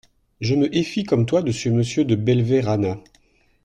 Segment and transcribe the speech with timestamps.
[0.39, 2.97] Je me éfie comme toi de ce Monsieur De Belverana.